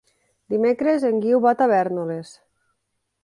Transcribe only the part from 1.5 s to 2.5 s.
a Tavèrnoles.